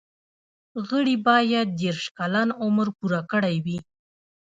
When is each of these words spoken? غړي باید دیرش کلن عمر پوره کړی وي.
غړي 0.87 1.15
باید 1.27 1.67
دیرش 1.81 2.03
کلن 2.17 2.47
عمر 2.63 2.87
پوره 2.97 3.21
کړی 3.31 3.55
وي. 3.65 3.77